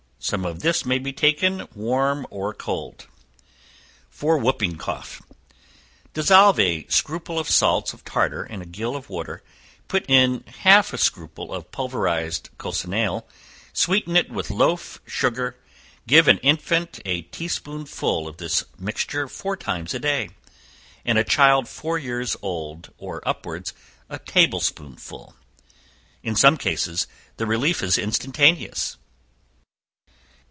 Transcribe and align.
Some 0.23 0.45
of 0.45 0.59
this 0.59 0.85
may 0.85 0.99
be 0.99 1.13
taken 1.13 1.67
warm 1.73 2.27
or 2.29 2.53
cold. 2.53 3.07
For 4.07 4.37
Whooping 4.37 4.77
Cough. 4.77 5.19
Dissolve 6.13 6.59
a 6.59 6.85
scruple 6.89 7.39
of 7.39 7.49
salts 7.49 7.91
of 7.91 8.05
tartar 8.05 8.45
in 8.45 8.61
a 8.61 8.67
gill 8.67 8.95
of 8.95 9.09
water, 9.09 9.41
put 9.87 10.05
in 10.07 10.43
half 10.59 10.93
a 10.93 10.99
scruple 10.99 11.51
of 11.51 11.71
pulverized 11.71 12.51
cochineal, 12.59 13.27
sweeten 13.73 14.15
it 14.15 14.29
with 14.29 14.51
loaf 14.51 15.01
sugar, 15.07 15.57
give 16.05 16.27
an 16.27 16.37
infant 16.37 16.99
a 17.03 17.23
tea 17.23 17.47
spoonful 17.47 18.27
of 18.27 18.37
this 18.37 18.63
mixture 18.77 19.27
four 19.27 19.57
times 19.57 19.95
a 19.95 19.99
day, 19.99 20.29
and 21.03 21.17
a 21.17 21.23
child 21.23 21.67
four 21.67 21.97
years 21.97 22.37
old 22.43 22.91
or 22.99 23.27
upwards, 23.27 23.73
a 24.07 24.19
table 24.19 24.59
spoonful. 24.59 25.35
In 26.21 26.35
some 26.35 26.57
cases 26.57 27.07
the 27.37 27.47
relief 27.47 27.81
is 27.81 27.97
instantaneous. 27.97 28.97